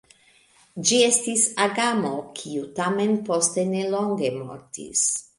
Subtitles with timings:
[0.91, 5.05] Ĝi estis agamo, kiu tamen post nelonge mortis.